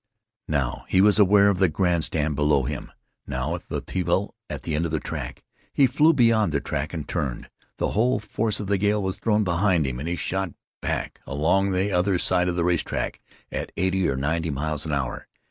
[0.47, 2.91] Now, he was aware of the grand stand below him.
[3.27, 5.43] Now, of the people at the end of the track.
[5.71, 7.51] He flew beyond the track, and turned.
[7.77, 11.69] The whole force of the gale was thrown behind him, and he shot back along
[11.73, 15.27] the other side of the race track at eighty or ninety miles an hour.